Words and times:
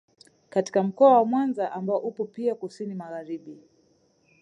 Katika 0.49 0.83
mkoa 0.83 1.17
wa 1.17 1.25
Mwanza 1.25 1.71
ambao 1.71 1.97
upo 1.97 2.25
pia 2.25 2.55
kusini 2.55 2.93
magharibi 2.93 3.57